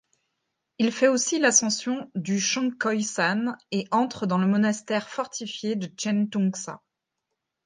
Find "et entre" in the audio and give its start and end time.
3.69-4.25